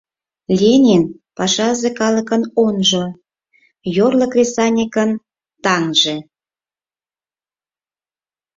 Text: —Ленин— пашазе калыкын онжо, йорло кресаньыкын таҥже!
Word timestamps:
—Ленин— 0.59 1.03
пашазе 1.37 1.89
калыкын 1.99 2.43
онжо, 2.65 3.05
йорло 3.95 4.27
кресаньыкын 4.33 5.11
таҥже! 5.63 6.17